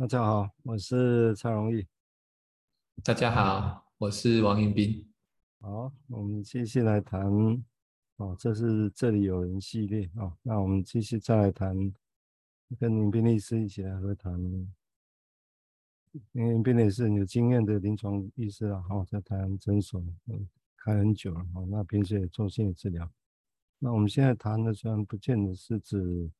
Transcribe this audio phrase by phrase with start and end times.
[0.00, 1.86] 大家好，我是蔡荣义。
[3.04, 5.06] 大家好，我是王云斌。
[5.60, 7.30] 好，我们继续来谈。
[8.16, 10.38] 哦，这是这里有人系列啊、哦。
[10.40, 11.76] 那我们继续再来谈，
[12.78, 14.42] 跟林斌律师一起来和谈。
[16.32, 20.48] 因为林斌律师有经验的临床医师啊，好、哦，在台湾诊所嗯
[20.78, 21.46] 开很久了。
[21.52, 23.06] 好、哦，那平时也做心理治疗。
[23.78, 26.30] 那我们现在谈的虽然不见得是指。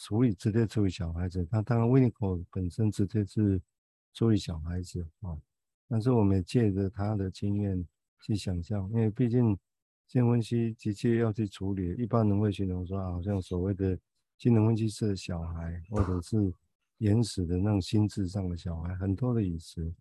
[0.00, 3.60] 处理直接处理小孩子，那当然威尼口本身直接是
[4.14, 5.36] 处理小孩子啊，
[5.88, 7.86] 但是我们也借着他的经验
[8.22, 9.54] 去想象，因为毕竟
[10.08, 13.94] 精神分析的确要去处理，一般人会形容说，好像所谓的
[14.38, 16.50] 精神分析师的小孩，或者是
[16.96, 19.92] 原始的那种心智上的小孩，很多的语词，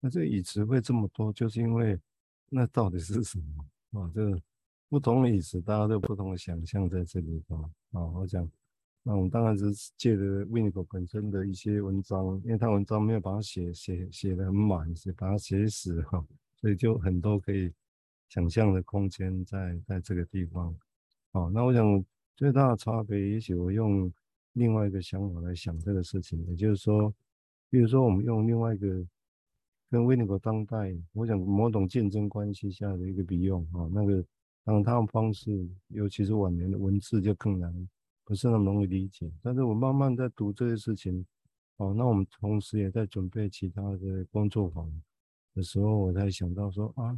[0.00, 2.00] 那这个语词会这么多，就是因为
[2.48, 4.10] 那到底是什么啊？
[4.14, 4.40] 这个
[4.88, 8.50] 不同的语词，大家都有不同的想象在这里头啊，我讲。
[9.04, 9.64] 那我们当然是
[9.96, 16.24] 借着 Winnicott 本身的一些文章，因为他文章没有把它写写写得很满，是把它写死哈，
[16.60, 17.72] 所以就很多可以
[18.28, 20.72] 想象的空间在在这个地方。
[21.32, 22.04] 好，那我想
[22.36, 24.12] 最大的差别，也许我用
[24.52, 27.12] 另外一个想法来想这个事情，也就是说，
[27.70, 28.86] 比如说我们用另外一个
[29.90, 34.24] 跟 Winnicott 当代，我想某种竞争关系下的一个比用啊，那个
[34.62, 37.88] 当他们方式，尤其是晚年的文字就更难。
[38.32, 41.22] 不是那么容易理解，但是我慢慢在读这些事情，
[41.76, 44.90] 哦，那我们同时也在准备其他的工作坊
[45.54, 47.12] 的时候，我才想到说啊，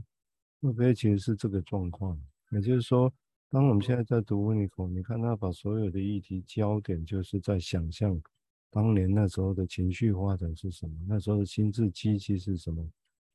[0.61, 2.21] 会不会其实是这个状况？
[2.51, 3.13] 也就是说，
[3.49, 8.21] 当我们现在在读温尼口，你看他把所有的议题焦点就是在想象
[8.69, 12.85] 当年那时候的情绪发展是什么，那时候的心智机器是什么，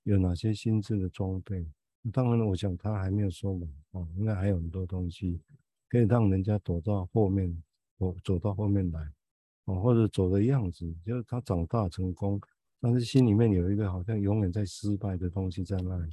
[0.03, 1.65] 有哪些心智的装备？
[2.11, 5.39] 当然，我想他还没有说完哦，应该还有很多东西。
[5.91, 7.51] 可以让人家躲到后面，
[7.99, 9.11] 或走到后面来，
[9.65, 12.41] 哦，或者走的样子，就是他长大成功，
[12.79, 16.11] 但是心里面有一个好像永远在失败的东西在那里。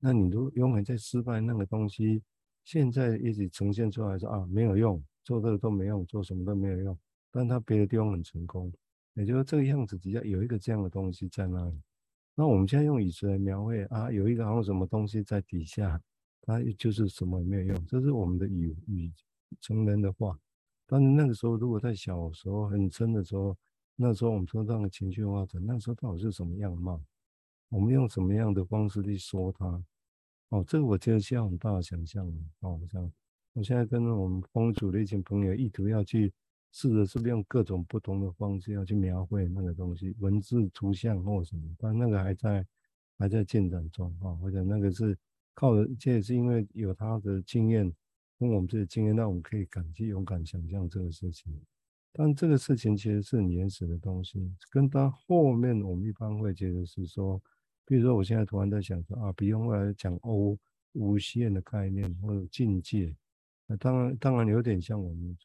[0.00, 2.22] 那你如果永远在失败那个东西，
[2.64, 6.98] 现在一直呈现出来说啊，没有用，做这个都没用，做什么都没有用，
[7.30, 8.72] 但他别的地方很成功，
[9.14, 11.80] 也就是这个样子底下有一个这样的东西在那里。
[12.34, 16.00] 那我们现在用语词来描绘啊，有一个好像什么东西在底下。
[16.40, 19.12] 它就是什么也没有用，这是我们的语语
[19.60, 20.38] 成人的话。
[20.90, 23.54] 但是那个时候，如果在小时候很深的时候，
[23.94, 26.98] 那时候我们说这样的情绪发展，那时候到底是什么样貌？
[27.68, 29.84] 我们用什么样的方式去说它？
[30.48, 32.26] 哦，这个我觉得需要很大的想象。
[32.60, 33.12] 哦，这样，
[33.52, 36.32] 我现在跟我们风组的一群朋友，意图要去
[36.72, 42.66] 试着是不是用各种不同的方式要去描绘那个东西，文字、图像或什么，但那个还在
[43.18, 44.34] 还在进展中啊。
[44.36, 45.16] 或者那个是。
[45.60, 47.92] 靠的，这也是因为有他的经验，
[48.38, 51.52] 跟我们这些经验，让我们可以敢去勇敢想象这个事情。
[52.12, 57.40] 但这个事情其实是很原始的东西，跟它后面我们一般会觉得是说，
[57.84, 60.58] 比如说我现在突然在想说啊，比如后来讲无
[60.92, 63.14] 无限的概念或者境界，
[63.66, 65.38] 那当然当然有点像我们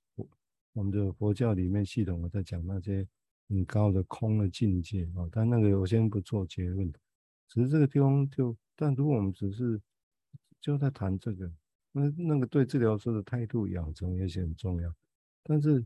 [0.72, 3.06] 我们的佛教里面系统我在讲那些
[3.50, 6.92] 很高的空的境界啊，但那个我先不做结论，
[7.48, 9.80] 只是这个地方就，但如果我们只是
[10.60, 11.52] 就在谈这个，
[11.96, 14.94] 那那个对治疗师的态度养成也是很重要。
[15.44, 15.86] 但是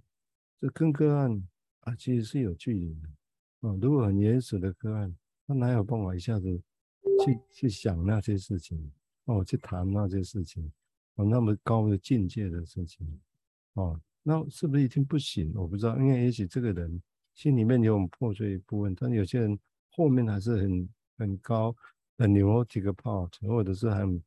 [0.60, 1.48] 这跟个案
[1.82, 3.76] 啊，其实是有距离的啊。
[3.82, 5.14] 如果很原始的个案，
[5.46, 6.62] 他哪有办法一下子
[7.26, 8.90] 去去想那些事情
[9.26, 10.72] 哦，去谈那些事情
[11.16, 13.06] 哦，那么高的境界的事情
[13.74, 15.52] 哦，那是不是已经不行？
[15.56, 17.02] 我不知道，因为也许这个人
[17.36, 19.60] 心里面有很破碎一部分，但有些人
[19.92, 21.76] 后面还是很很高，
[22.18, 24.24] 很牛几个 part，或者是很。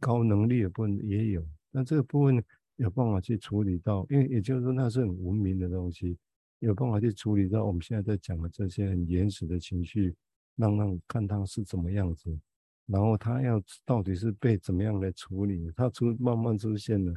[0.00, 2.42] 高能力的部分也有，但这个部分
[2.76, 6.16] 有办法去处理到，因为也就是说那是很文明的东西，
[6.58, 10.14] 有办法去处理到我们现在在讲的这些很原始的情绪，
[10.56, 12.36] 让让看他是怎么样子，
[12.86, 17.14] 然后他要到底是被怎么样来处理，他出慢慢出现了，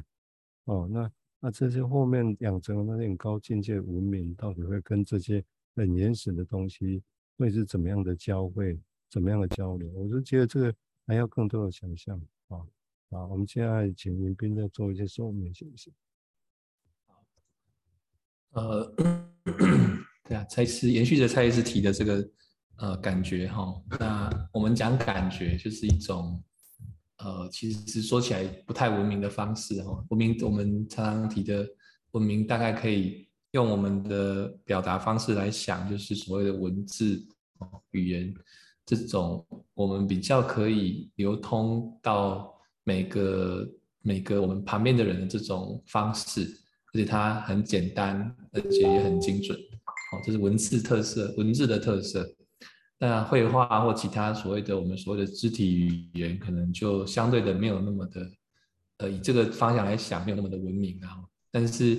[0.64, 5.44] 哦，那那这些后面养成的那些高境界文明，到底会跟这些
[5.74, 7.02] 很原始的东西
[7.36, 8.78] 会是怎么样的交汇，
[9.10, 9.90] 怎么样的交流？
[9.92, 10.74] 我就觉得这个
[11.06, 12.20] 还要更多的想象。
[12.48, 12.66] 好，
[13.10, 15.92] 好，我们现在请云斌再做一些说明，行不行？
[18.50, 18.94] 呃，
[20.24, 22.30] 对啊，蔡司延续着蔡司提的这个
[22.76, 26.42] 呃感觉哈，那我们讲感觉就是一种
[27.18, 30.04] 呃，其实是说起来不太文明的方式哈。
[30.10, 31.68] 文明我们常常提的
[32.12, 37.26] 文明，大概可以用我们的表达方式来想，就是所谓的文字，
[37.90, 38.34] 语言。
[38.86, 39.44] 这种
[39.74, 42.54] 我们比较可以流通到
[42.84, 43.68] 每个
[44.00, 46.42] 每个我们旁边的人的这种方式，
[46.92, 49.58] 而且它很简单，而且也很精准。
[49.58, 52.24] 哦，这是文字特色，文字的特色。
[52.98, 58.30] 那绘画或其他所谓的我们所谓的肢体语言，可能就相对的没有那么的，
[58.98, 61.18] 呃，以这个方向来想，没有那么的文明啊。
[61.50, 61.98] 但是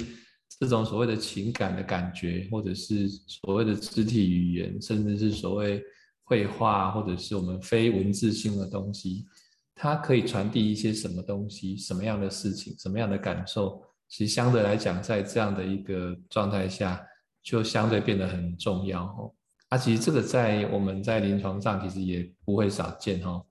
[0.57, 5.83] 这种所谓的情感的感觉，或者是所谓的肢体语言，甚至是所谓
[6.28, 9.26] 绘画，或者是我们非文字性的东西，
[9.74, 13.82] 它可以传递一些什么东西，什么样的事情，什么样的感受？
[14.10, 17.02] 其实相对来讲，在这样的一个状态下，
[17.42, 19.32] 就相对变得很重要哦。
[19.70, 23.42] 啊，其实这个在我们在临床上其实也不会少见哈，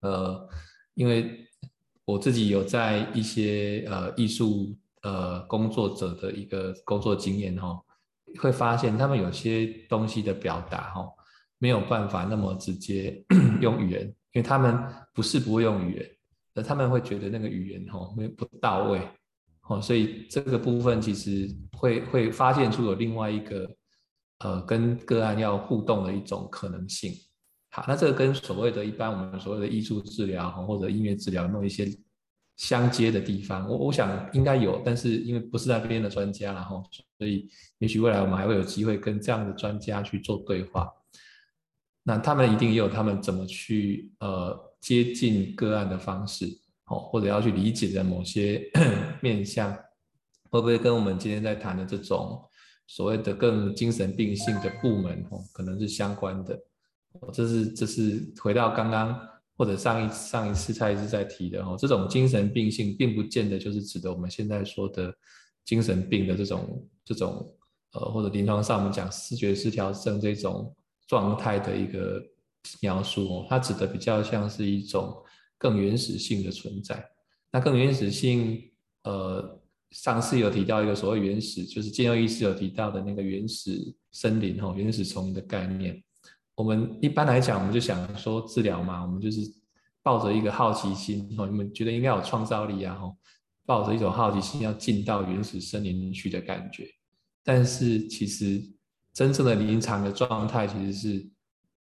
[0.00, 0.48] 呃，
[0.94, 1.46] 因为
[2.04, 7.80] 我自己有在一些呃艺术呃工作者的一个工作经验哈，
[8.40, 11.08] 会发现他们有些东西的表达哈，
[11.58, 13.24] 没有办法那么直接
[13.60, 14.78] 用语言，因为他们
[15.12, 16.10] 不是不会用语言，
[16.54, 19.00] 而他们会觉得那个语言哈没不到位，
[19.68, 23.68] 哦，所以这个部分其实会会发现出有另外一个。
[24.40, 27.10] 呃，跟个案要互动的一种可能性。
[27.70, 31.88] 好，那这个跟所谓的一般我们所谓的艺术治疗或者音乐治疗弄一些
[32.58, 33.66] 相接的地方？
[33.66, 36.84] 我我想应该有，但是因为不是那边的专家，然后
[37.16, 37.48] 所以
[37.78, 40.86] 也许未来我们还会有机会跟这样的专家去做对话。
[42.08, 46.46] 那他们一定也有他们怎么去呃接近个案的方式，
[46.86, 48.62] 哦，或者要去理解的某些
[49.20, 49.76] 面向，
[50.50, 52.40] 会不会跟我们今天在谈的这种？
[52.88, 56.56] 所谓的更精神病性的部门哦，可能是相关的。
[57.32, 59.18] 这是这是回到刚刚
[59.56, 65.12] 或者上一上一次蔡医师在提的哦，这种精神病性并不见得就是指的我们现在说的
[65.64, 67.52] 精神病的这种这种
[67.94, 70.72] 呃，或者临床上我们讲视觉失调症这种
[71.06, 72.22] 状态的一个
[72.80, 75.14] 描述哦，它指的比较像是一种
[75.58, 77.04] 更原始性的存在。
[77.50, 78.70] 那更原始性
[79.04, 79.62] 呃。
[79.92, 83.80] 上次有提到一个所谓原始，就是建佑医师有提到的那个原始
[84.10, 86.02] 森林哈，原始丛林的概念。
[86.56, 89.40] 我们一般来讲，我们就想说治疗嘛，我们就是
[90.02, 93.16] 抱着一个好奇心哈，你们觉得应该有创造力啊哈，
[93.64, 96.90] 抱着一种好奇心要进到原始森林去的感觉。
[97.44, 98.60] 但是其实
[99.16, 101.26] 真正的临场的状态，其实是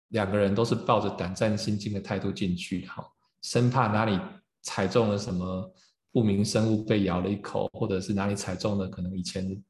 [0.09, 3.05] 两个人都是抱着胆战心惊的态度进去哈，
[3.43, 4.19] 生怕哪里
[4.63, 5.71] 踩中了什么。
[6.13, 9.63] 不明生物被咬了一口，或者是哪里踩中了可能以前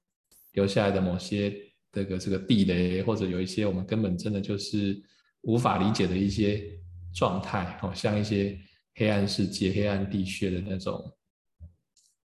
[0.53, 1.55] 留下来的某些
[1.93, 4.99] 这个这个地雷，或者有一些我们根本真的就是
[5.43, 6.65] 无法理解的一些
[7.15, 8.59] 状态，哦像一些
[8.95, 11.13] 黑暗世界、黑暗地穴的那种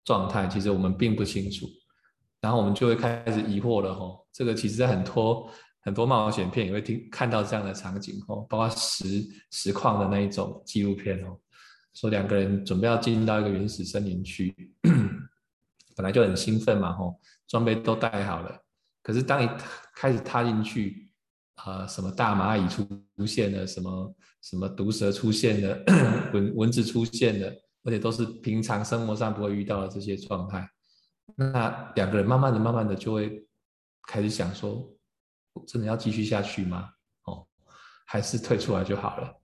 [0.05, 1.67] 状态，其实我们并不清楚。
[2.45, 5.51] 然后我们就会开始疑惑了，吼，这个其实在很多
[5.81, 11.41] 很多冒险片也会听看到这样的场景，吼，包括实实况的那一种纪录片，哦。
[11.95, 14.55] 说两个人准备要进到一个原始森林区，
[15.97, 17.19] 本来就很兴奋嘛，吼，
[17.49, 18.61] 装备都带好了。
[19.03, 19.49] 可是当一
[19.95, 21.11] 开始踏进去，
[21.55, 25.83] 啊、什么大蚂蚁出现了，什么什么毒蛇出现了，
[26.35, 27.51] 蚊蚊子出现了，
[27.85, 30.69] 而且都是平常生活上不会遇到的这些状态。
[31.37, 33.45] 那两个人慢慢的、慢慢的就会
[34.07, 34.89] 开始想说，
[35.67, 36.91] 真的要继续下去吗？
[37.25, 37.47] 哦，
[38.07, 39.35] 还是退出来就好了。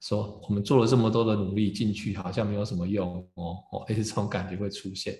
[0.00, 5.16] 说我们做了这么多的努力进去，好像没有什么用哦哦，也是这种感觉会出现。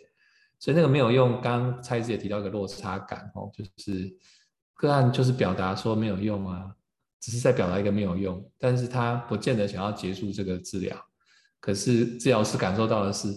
[0.58, 4.14] 所以那个没有用，刚刚蔡医师也提到一个落差感哦，就是
[4.74, 6.74] 个案就是表达说没有用啊，
[7.20, 10.96] 只是在表达一个没有用，但是他不见得想要结束这个治疗。
[11.58, 13.28] 可是治疗师感受到的是，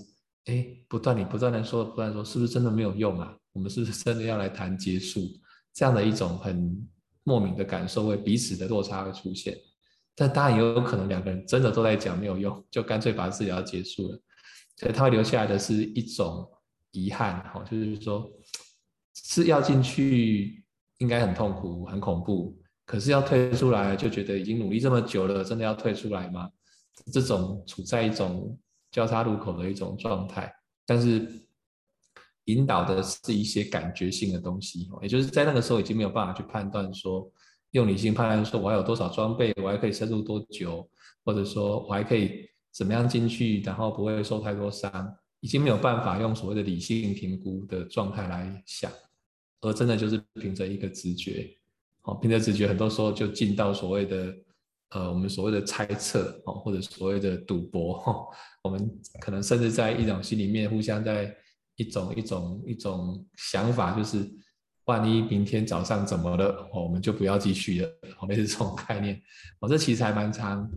[0.49, 3.31] 哎，不断你不断的说，不断说，是不是真的没有用啊？
[3.53, 5.21] 我们是不是真的要来谈结束？
[5.71, 6.75] 这样的一种很
[7.23, 9.55] 莫名的感受，会彼此的落差会出现。
[10.15, 14.19] 但当然也有可能两个人真的都在讲没有用，就干脆把治疗结束了。
[14.77, 16.49] 所以他会留下来的是一种
[16.91, 18.27] 遗憾，哈，就是说
[19.13, 20.63] 是要进去
[20.97, 26.49] 应该很痛苦、很恐怖，可是要退出来就觉得已经努力这么久了，真的要退出来吗？
[27.13, 28.57] 这种处在一种
[28.91, 30.53] 交叉路口的一种状态，
[30.85, 31.47] 但是
[32.45, 37.31] 引导的是一些感觉性的东西，也就是在那个时候已经没有办法去判断说。
[37.73, 40.89] 用理性判断说，我还有多少装备，我还可以深入多久，
[41.23, 48.91] 或者说我还可以怎么样进去，然后不会受太多伤，已经没有办法用所谓的理性评估的状态来想，
[49.61, 51.55] 而真的就是凭着一个直觉，
[52.01, 54.35] 哦，凭着直觉，很多时候就进到所谓的
[54.89, 58.29] 呃，我们所谓的猜测，哦，或者所谓的赌博，
[58.63, 61.35] 我们可能甚至在一种心里面互相在
[61.75, 64.29] 一种一种一种想法，就是。
[64.85, 67.87] 万一明天早上怎么了，我们就不要继续了。
[68.19, 69.21] 我们是这种概念，
[69.59, 70.67] 我这其实还蛮常，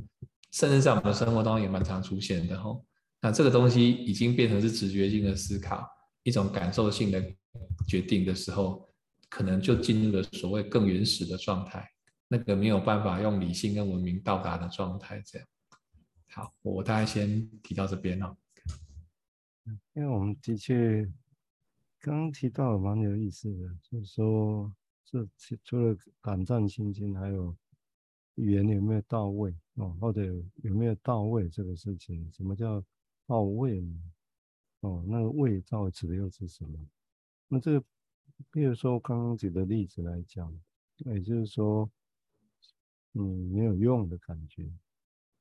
[0.52, 2.60] 甚至在我们的生活当中也蛮常出现的。
[2.60, 2.84] 吼，
[3.22, 5.82] 那这个东西已经变成是直觉性的思考，
[6.24, 7.24] 一种感受性的
[7.88, 8.86] 决定的时候，
[9.30, 11.88] 可能就进入了所谓更原始的状态，
[12.32, 15.20] 那个没有办法用理性跟文明到达的状态。
[15.20, 15.46] 这样，
[16.30, 18.34] 好，我大概先提到这边哦。
[19.92, 21.04] 因为我们的确
[22.00, 24.74] 刚刚提到蛮有意思的，就是说，
[25.04, 25.28] 这
[25.62, 27.54] 除了胆战心惊，还有
[28.36, 30.24] 语言有没有到位哦，或者
[30.62, 32.32] 有没有到位这个事情？
[32.32, 32.82] 什么叫
[33.26, 33.94] 到位呢？
[34.80, 36.88] 哦，那个位到指的又是什么？
[37.48, 37.84] 那这个。
[38.50, 40.52] 比如说刚刚举的例子来讲，
[41.04, 41.88] 也就是说，
[43.14, 44.70] 嗯，没有用的感觉，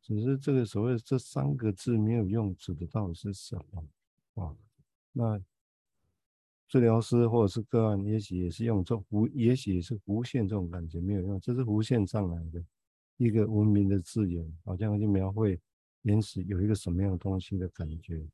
[0.02, 4.44] 只是这个所谓这三个字没有用，指的到底是什么？
[4.44, 4.56] 啊，
[5.12, 5.42] 那
[6.68, 12.64] 治疗师或者是个案，也许也是用这弧，也许是弧线这种感觉没有用，这是弧线上来的
[13.18, 15.60] 一个文明的字眼，好像就描绘
[16.02, 18.26] 原始有一个什么样的东西的感觉，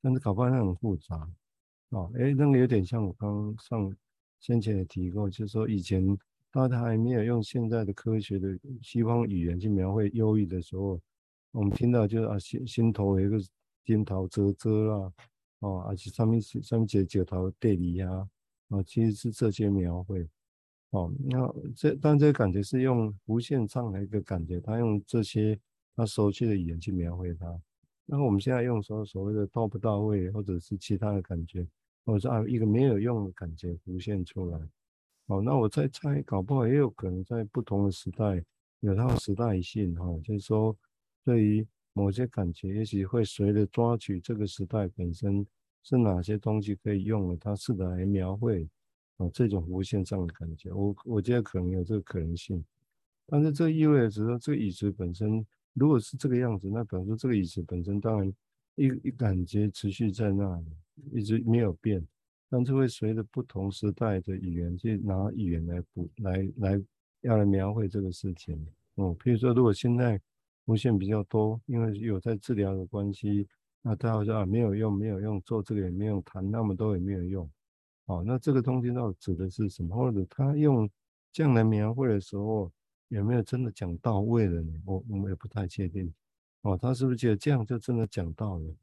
[0.00, 1.16] 但是搞不好很复杂，
[1.90, 3.96] 啊，哎，那个有点像我刚刚上。
[4.40, 6.04] 先前也提过，就是说以前
[6.54, 11.00] 大家还没有用现在的科学的西方语言去描绘忧郁的时候，
[11.50, 13.36] 我们听到就是啊心心头有一个
[13.84, 15.12] 金桃遮遮啦，
[15.58, 18.08] 哦，而且上面上面写九头对里呀，
[18.68, 20.24] 啊，其实是这些描绘，
[20.90, 25.58] 哦，那这但这个感觉是用无限上来一个感觉，他用这些
[25.96, 27.60] 他熟悉的语言去描绘它，
[28.06, 31.66] 那我们现在用所所谓的到不到位，或者是其他的感觉。
[32.06, 34.60] 或者说啊，一个没有用的感觉浮现出来。
[35.26, 38.44] 好，那我再猜，搞不好也有可能在不同的时代
[38.80, 40.04] 有它的时代性哈。
[40.22, 40.76] 就是说，
[41.24, 45.46] 对于某些感觉，也许会随着抓取这个时代本身
[45.82, 48.68] 是哪些东西可以用了，它试着来描绘
[49.16, 50.70] 啊这种无限上的感觉。
[50.72, 52.62] 我我觉得可能有这个可能性，
[53.26, 58.30] 但是这意味着说，这个椅子本身如果是这个样子，那表示这个椅子本身当然
[58.74, 60.66] 一一感觉持续在那里。
[61.12, 62.06] 一直没有变，
[62.54, 66.80] 但是会随着不同时代的语言去拿语言来补来来
[67.22, 68.54] 要来描绘这个事情。
[68.94, 70.20] 哦、嗯，譬如说，如果现在
[70.66, 73.48] 文献比较多，因为有在治疗的关系，
[73.82, 77.50] 那他好像啊没有用，没有用，做这个也没有，谈那么多也没有用。
[78.04, 79.96] 哦，那这个东西到底指的是什么？
[79.96, 80.88] 或者他用
[81.32, 82.70] 这样来描绘的时候，
[83.08, 84.72] 有没有真的讲到位了呢？
[84.84, 86.14] 我我们也不太确定。
[86.62, 88.74] 哦，他是不是觉得这样就真的讲到了？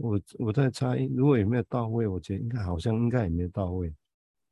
[0.00, 3.94] 我我在猜，如果有没有到位，我觉得应该好像应该也没到位，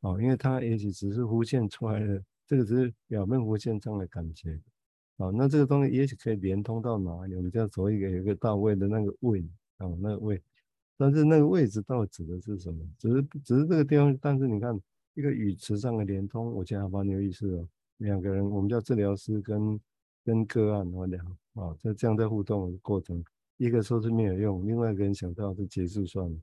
[0.01, 4.61] 哦，因为它也许只是浮现出来的，这个只是表面浮现这样的感觉，
[5.17, 7.35] 哦，那这个东西也许可以连通到哪里？
[7.35, 9.43] 我们叫做一个有一个到位的那个位，
[9.79, 10.41] 哦，那个位，
[10.99, 12.85] 但是那个位置到底指的是什么？
[12.99, 14.79] 只是只是这个地方，但是你看
[15.15, 17.67] 一个语词上的连通，我觉得还蛮有意思的。
[17.99, 19.81] 两个人，我们叫治疗师跟
[20.25, 21.25] 跟个案我聊，
[21.55, 23.25] 啊，在这样在互动的过程。
[23.59, 26.37] 一个说是没有用，另外一个人想到是结束算了。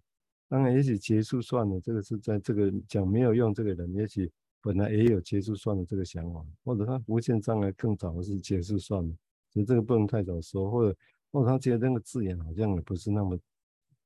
[0.47, 4.31] 当然，也许结束算了，这个是在这个讲没有用这个人，也许
[4.61, 9.15] 本来也有结束算了这个想法，或者他无限上来更早的是结束算了，
[9.49, 10.97] 所以这个不能太早说，或者
[11.31, 13.39] 或者他觉得那个字眼好像也不是那么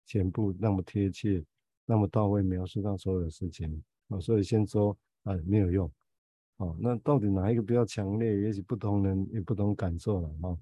[0.06, 1.44] 全部那么贴切，
[1.86, 5.92] 那么到位描述到所有的事情啊，所以先说啊没有用。
[6.58, 8.42] 哦，那到底哪一个比较强烈？
[8.42, 10.58] 也许不同人有不同感受了啊。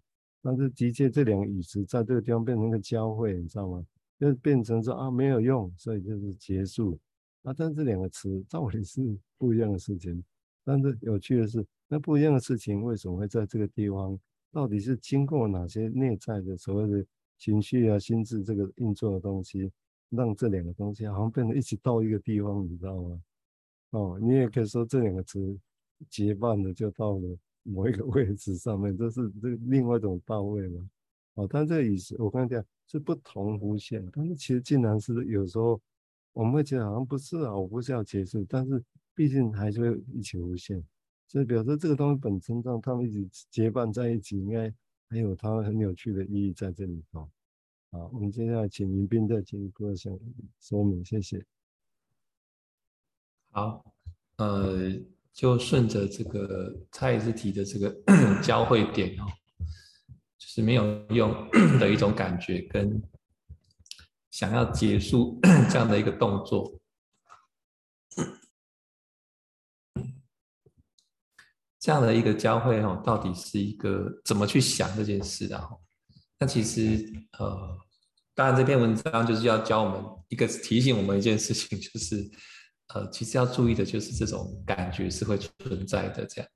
[0.48, 3.86] 但是的确，这两个语词在这个地方变成一个交汇，你知道吗？
[4.18, 6.98] 就变成说啊没有用，所以就是结束。
[7.44, 9.01] 啊，但是这两个词到底是
[9.38, 10.24] 不一样的事情。
[10.63, 14.18] 但是有趣的是，那不一样的事情为什么会在这个地方？
[14.54, 17.06] 到底是经过哪些内在的所谓的
[17.38, 19.70] 情绪啊、心智这个运作的东西，
[20.12, 23.22] 让这两个东西好像变成一起到一个地方，你知道吗？
[23.89, 25.60] 哦，你也可以说这两个词
[26.10, 27.38] 结伴的就到了。
[27.67, 30.89] 某一个位置上面，这是这另外一种到位嘛？
[31.36, 35.79] 哦，但这个意思我刚才讲是不同弧线，但是其实竟然是有时候
[36.33, 38.83] 我们会觉得好像不是啊，我不是要结束，但是
[39.13, 40.83] 毕竟还是会一起弧线，
[41.27, 44.74] 所以表示这个东西本身上，他们一起结伴在一起，应该
[45.09, 47.29] 还有它很有趣的意义在这里头。
[47.91, 50.17] 好，我们接下来请林斌再进一步想
[50.59, 51.45] 说明，谢谢。
[53.51, 53.93] 好，
[54.38, 55.16] 呃。
[55.38, 57.96] 就顺着这个蔡医师提的这个
[58.41, 59.24] 交汇点哦，
[60.36, 61.32] 就是没有用
[61.79, 63.00] 的一种感觉，跟
[64.32, 65.39] 想要结束
[65.70, 66.79] 这样的一个动作，
[71.79, 75.70] 这样的一个交汇哦，到底是一个怎么去想这件事啊？
[76.39, 77.77] 那其实呃，
[78.34, 82.27] 当然这篇文章就是要教我们一个提醒我们一件事情，就是。
[82.94, 86.25] 呃，其实要注意的就是这种感觉是会存在的。
[86.25, 86.50] 这样，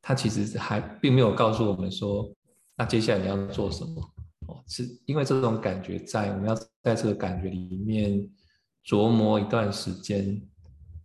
[0.00, 2.30] 他其实还并没有告诉我们说，
[2.76, 4.02] 那接下来你要做什么？
[4.46, 8.28] 哦，是因为这种感觉在，我们要在这个感觉里面
[8.84, 10.40] 琢磨一段时间。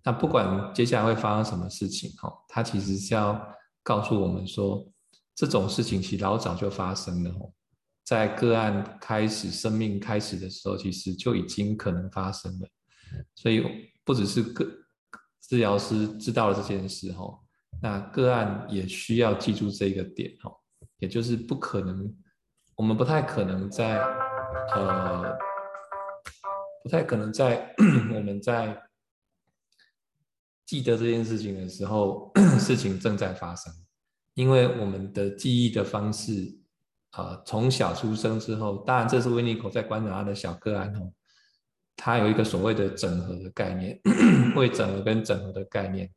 [0.04, 3.40] 那不管接下来会发生什么事情，哈，它其实是要
[3.84, 4.86] 告诉我们说，
[5.36, 7.32] 这种事情其实老早就发生了，
[8.06, 12.68] 在个案开始、生命开始的时候，其实就已经可能发生了。
[13.36, 14.66] 所以不只是个
[15.42, 17.40] 治疗师知道了这件事，哈，
[17.82, 20.52] 那个案也需要记住这个点，哈，
[20.98, 22.16] 也就是不可能，
[22.76, 24.00] 我们不太可能在，
[24.74, 25.38] 呃，
[26.84, 27.74] 不太可能在
[28.14, 28.82] 我们在。
[30.66, 33.74] 记得这件事情的时候，事情正在发生，
[34.36, 36.60] 因为我们的记忆的方式，
[37.14, 41.12] 呃，从小出生之后，当然这是维尼口在观察他的小个案哦，
[42.02, 44.00] 它有一个所谓的整合的概念，
[44.56, 46.10] 会整合跟整合的概念，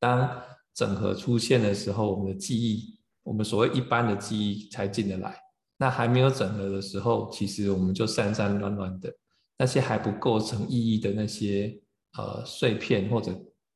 [0.00, 5.38] 当整合出现的时候，我们的记忆，我们所谓一般的记忆才进得来，
[5.76, 9.14] 那还没有整合的时候，其实我们就散散乱乱的，
[9.58, 11.78] 那些还不构成意义的那些
[12.16, 13.32] 呃碎片或者。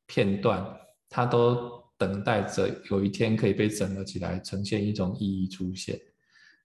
[0.07, 0.61] 片段，
[1.07, 5.97] 它都等待着有一天可以被整合起来，呈现一种意义出现。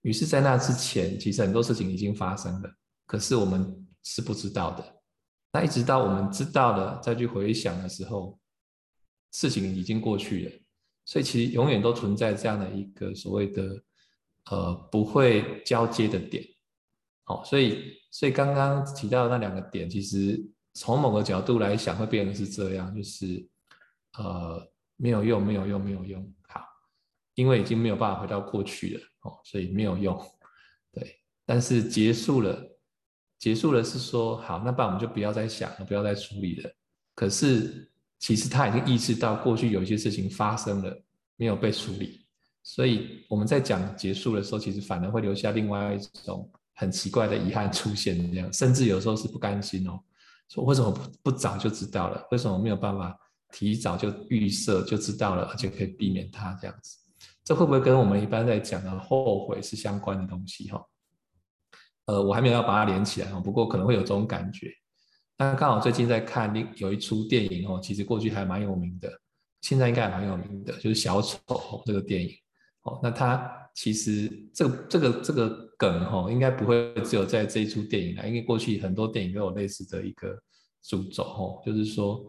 [0.02, 2.68] 于是，在那之前，其实很多事情已经发生了，
[3.06, 5.02] 可是我们是不知道的。
[5.52, 8.38] 那一直到我们知道了，再去回想的时候，
[9.32, 10.52] 事情已经过去了。
[11.04, 13.82] 所以，其实永远都存在这样的一个所谓的
[14.50, 16.44] 呃不会交接的点。
[17.24, 20.40] 好，所以，所以刚刚提到的那两个点，其实。
[20.78, 23.48] 从某个角度来想，会变成是这样，就是，
[24.18, 26.34] 呃，没有用，没有用，没有用。
[26.48, 26.60] 好，
[27.32, 30.14] 因为已经没有办法回到过去了，哦，所以没有用。
[30.92, 32.75] 对，但是结束了，
[33.38, 36.70] 结束了是说，好，那不然我们就不要再想了，不要再处理了。
[37.14, 41.02] 可是其实他已经意识到过去有一些事情发生了，
[41.36, 42.24] 没有被处理，
[42.62, 50.00] 所以我们在讲结束的时候，其实反而会留下另外一种很奇怪的遗憾出现，这样，甚至有时候是不甘心哦。
[50.48, 52.26] 说为什么不不早就知道了？
[52.30, 53.18] 为什么没有办法
[53.52, 56.96] 提早就预设就知道了，而且可以避免它这样子？
[57.44, 60.70] 这会不会跟我们一般在讲的后悔是相关的东西？
[60.70, 60.84] 哈，
[62.06, 64.70] 呃，我还没有要把它连起来哈，不过可能会有这种感觉。
[65.38, 69.12] 那刚好最近在看另有一出电影哦，其实过去还蛮有名的，
[69.60, 72.30] 现在应该还蛮有名的，就是小丑这个电影。
[72.82, 80.38] 哦，那它其实这个这个这个梗哈，应该不会只有在这一出电影来，因为过去很多电影都有类似的一个
[80.82, 82.24] 主轴哈，就是说，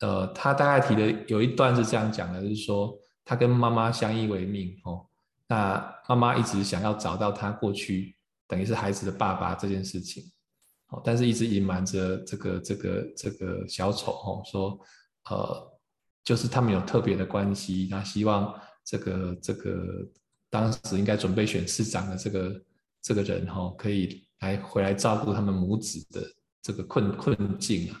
[0.00, 5.06] 呃，他大概提的有一段是这样讲的，就是说他跟妈妈相依为命哦，
[5.46, 8.16] 那妈妈一直想要找到他过去
[8.48, 10.24] 等于是孩子的爸爸这件事情，
[10.88, 14.80] 哦，但是一直隐瞒着这个这个这个小丑哦，说
[15.30, 15.80] 呃，
[16.24, 18.52] 就是他们有特别的关系，那希望。
[18.90, 20.08] 这个这个
[20.48, 22.64] 当时应该准备选市长的这个
[23.02, 26.26] 这个人哈，可以来回来照顾他们母子的
[26.62, 28.00] 这个困困境啊。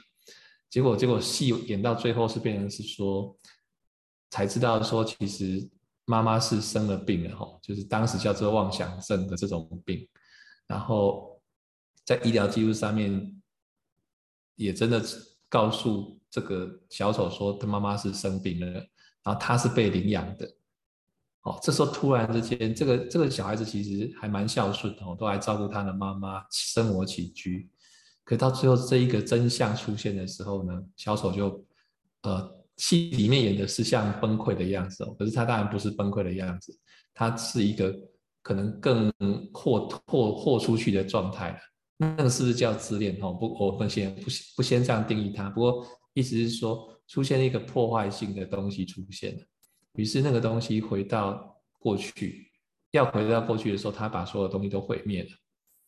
[0.70, 3.36] 结果结果戏演到最后是变成是说，
[4.30, 5.68] 才知道说其实
[6.06, 10.08] 妈妈是生了病了哈，就是当时叫做妄想症的这种病。
[10.68, 11.40] 然后
[12.04, 13.36] 在医疗记录上面
[14.54, 15.02] 也真的
[15.48, 18.70] 告诉这个小丑说他妈妈是生病了，
[19.24, 20.48] 然后他是被领养的。
[21.42, 27.68] 哦，这时候突然之间，这个这个小孩子其实还蛮孝顺的，哦，都还照顾他的妈妈，生活起居。
[28.24, 31.64] 可到最后这一个真相出现的时候呢，小丑就，
[32.22, 36.76] 呃，戏里面演的是像崩溃的样子哦，可是他当然不是崩溃的样子，
[37.14, 37.96] 他是一个
[38.48, 39.12] 可能更
[39.52, 41.60] 豁豁豁出去的状态。
[41.98, 43.14] 那个是不是叫自恋？
[43.20, 44.22] 哦，不，我们先不
[44.56, 45.50] 不先这样定义它。
[45.50, 49.42] 不过意思是说，出现一个破坏性的东西出现了。
[49.96, 52.50] 于是那个东西回到过去，
[52.92, 55.28] 要回到过去的时候，他把所有东西都毁灭了。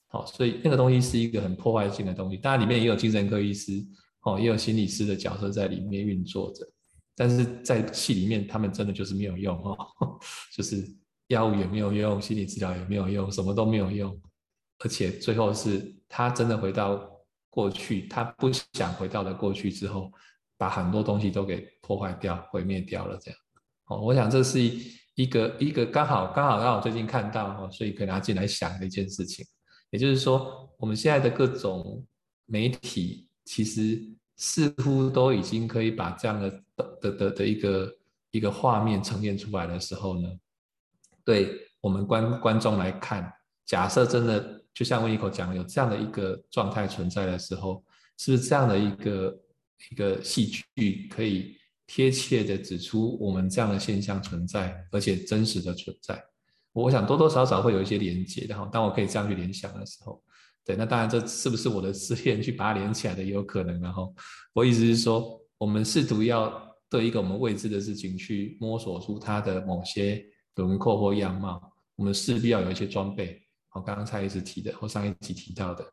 [0.09, 2.37] 好，所以那个东西是一个很破坏性的东西。
[2.37, 3.83] 当然里面也有精神科医师，
[4.25, 6.71] 哦，也有心理师的角色在里面运作着。
[7.17, 9.79] 但是在戏里面，他们真的就是没有用哦，
[10.55, 10.85] 就是
[11.31, 14.21] 药物也没有用，心理治疗也没有用，什么都没有用。
[14.81, 17.09] 而且最后是他真的回到
[17.49, 20.11] 过去，他不想回到了过去之后，
[20.59, 23.41] 把很多东西都给破坏掉、毁灭掉了，这样。
[23.87, 24.61] 哦，我想这是
[25.15, 29.47] 一个一个刚好刚好刚好最近看到哦，所以可以拿进来想的一件事情。
[29.91, 32.05] 也就是说，我们现在的各种
[32.47, 34.03] 媒体，其实
[34.37, 36.63] 似乎都已经可以把这样的
[37.01, 37.97] 的的的一个
[38.33, 40.29] 一个画面呈现出来的时候呢，
[41.25, 43.33] 对我们观观众来看，
[43.67, 47.85] 假设真的就像维尼口讲有这样的一个状态存在的时候，
[48.19, 49.41] 是不是这样的一个
[49.91, 51.57] 一个戏剧可以？
[51.93, 56.25] 贴切的指出我们这样的现象存在，而且真实的存在。
[56.73, 58.65] 我想多多少少会有一些连接的哈。
[58.73, 60.23] 当我可以这样去联想的时候，
[60.65, 63.81] 对，那当然这是不是我的自恋去把它连起来的也有可能。
[63.81, 64.15] 然后
[64.53, 70.25] 我意思是说，我们试图要对一个我们未知的事情去摸索出它的某些
[70.61, 73.41] 轮廓或样貌，我们势必要有一些装备。
[73.73, 75.85] 我，刚刚才一直提的，或上一集提到的，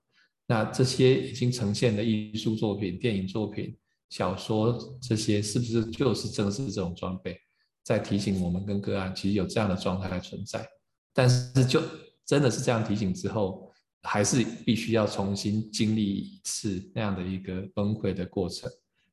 [0.45, 3.77] 那这些已经呈现的艺术作品、电影作品、
[4.09, 7.39] 小说这些，是不是就是正是这种装备，
[7.83, 10.67] 在提醒我们跟个案，其实有这样的状态存在？
[11.13, 11.81] 但是就
[12.25, 18.69] 真的是这样提醒之后，还是必须要重新经历一次那样的一个崩溃的过程。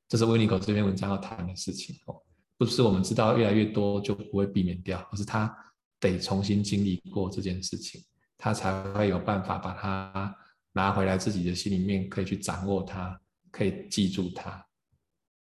[0.09, 2.21] 这是威尼狗这篇文章要谈的事情哦，
[2.57, 5.55] 不是我们知道越来越多就不会避免掉，而是他
[5.99, 8.01] 得重新经历过这件事情。
[8.37, 10.37] 他才会有办法把它
[10.73, 13.19] 拿回来，自己的心里面可以去掌握它，
[13.51, 14.63] 可以记住它，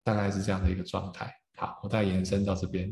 [0.04, 1.34] 大概是这样的一个状态。
[1.56, 2.90] 好，我再延伸到这边。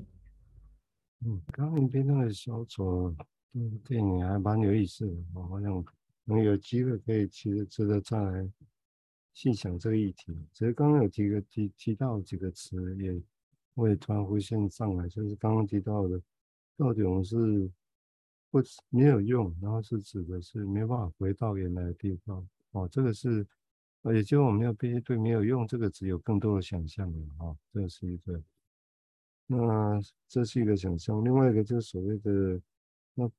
[1.26, 3.14] 嗯，刚刚那边那个小丑，
[3.54, 5.86] 嗯，电影还蛮有意思的，我好像
[6.24, 8.50] 能有机会可以其实值得再来
[9.34, 10.36] 细想这个议题。
[10.54, 13.22] 其实刚刚有提个提提到几个词，也
[13.76, 16.22] 会突然浮现上来，就是刚刚提到的，
[16.78, 17.72] 到底我们是。
[18.54, 23.44] 不没有用，然后是指的是没办法回到原来的地方哦，这个是，
[24.14, 28.40] 也就我们要必须对没有用这个词有更多的想象了哈，这是一个，
[29.48, 32.62] 那这是一个想象，另外一个就是所谓的
[33.16, 33.32] 那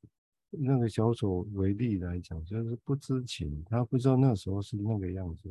[0.50, 5.48] 那个小丑为例来讲，就是不知情，他不知道那时候是那个样子。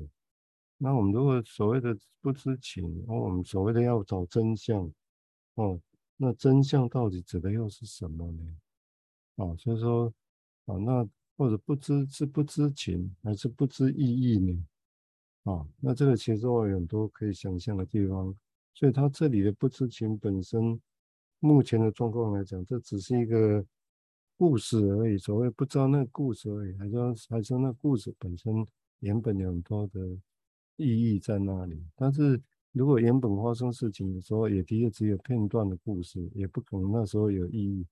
[0.78, 4.92] 那我们如果所谓的不知情，哦，我们所谓的要找真相，
[5.56, 5.80] 哦，
[6.18, 8.56] 那真相到底指的又是什么呢？
[9.38, 10.14] 啊，所以说，
[10.66, 11.08] 啊，那
[11.38, 14.66] 或者不知是不知情，还是不知意义呢？
[15.44, 18.36] 啊，那这个其实我有很多可以想象的地方。
[18.76, 20.82] 所以他这里的不知情本身，
[21.40, 23.64] 目前的状况来讲，这只是一个
[24.36, 25.16] 故事而已。
[25.16, 28.66] 所谓不知道那个故事而已，还说还说那故事本身
[29.00, 30.00] 原本有很多的
[30.78, 31.84] 意义在那里。
[31.96, 37.86] 但是如果原本发生事情的时候，也的确只有片段的故事，也不可能那时候有意义。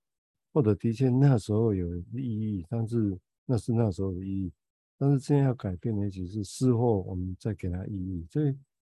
[0.54, 4.52] 或者的确那时候有意义，但是那是那时候的意义，
[4.98, 8.26] 但是现在要改变的，也许是事后我们再给它意义。
[8.30, 8.54] 所以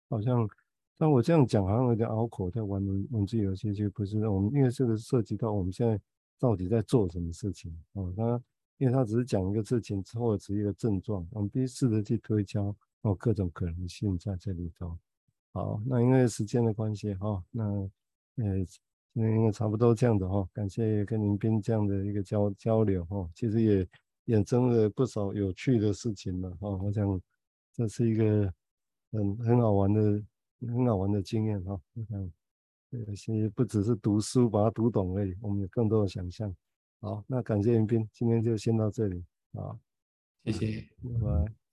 [0.10, 0.46] 好像，
[0.98, 5.98] 但我这样讲好像有点拗口，在玩文文字游戏，就不是我们，因为这个涉及到我们现在
[6.38, 8.14] 到底在做什么事情哦。
[8.18, 8.44] 他
[8.78, 14.98] 因为他只是讲一个事情，之后只是一个症状，我们必须试着去推敲哦各种可能性在这里头。
[15.54, 17.64] 好，那因为时间的关系哈，那
[18.36, 18.66] 呃。
[19.18, 23.88] 今天应该，差不多这样子哈，感谢跟林斌这样的一个交交流哈，其实也
[24.26, 26.68] 衍生了不少有趣的事情了哈。
[26.68, 27.22] 我想
[27.72, 28.54] 这是一个
[29.14, 30.22] 很很好玩的、
[30.60, 31.80] 很好玩的经验哈。
[31.94, 32.32] 我想
[32.92, 36.54] 这些不只是读书把它读懂而已，我们有更多的想象。
[37.00, 39.80] 好，那感谢林斌，今天就先到这里，好，
[40.44, 41.65] 谢谢，拜拜。